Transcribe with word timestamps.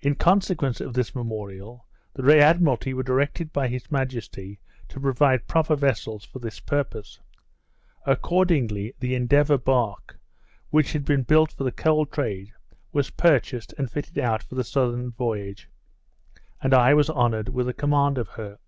In 0.00 0.16
consequence 0.16 0.80
of 0.80 0.92
this 0.94 1.14
memorial, 1.14 1.86
the 2.14 2.36
Admiralty 2.40 2.92
were 2.92 3.04
directed 3.04 3.52
by 3.52 3.68
his 3.68 3.92
majesty 3.92 4.58
to 4.88 4.98
provide 4.98 5.46
proper 5.46 5.76
vessels 5.76 6.24
for 6.24 6.40
this 6.40 6.58
purpose. 6.58 7.20
Accordingly, 8.04 8.94
the 8.98 9.14
Endeavour 9.14 9.56
bark, 9.58 10.18
which 10.70 10.94
had 10.94 11.04
been 11.04 11.22
built 11.22 11.52
for 11.52 11.62
the 11.62 11.70
coal 11.70 12.06
trade, 12.06 12.54
was 12.90 13.10
purchased 13.10 13.72
and 13.78 13.88
fitted 13.88 14.18
out 14.18 14.42
for 14.42 14.56
the 14.56 14.64
southern 14.64 15.12
voyage, 15.12 15.68
and 16.60 16.74
I 16.74 16.94
was 16.94 17.08
honoured 17.08 17.50
with 17.50 17.66
the 17.66 17.72
command 17.72 18.18
of 18.18 18.30
her. 18.30 18.58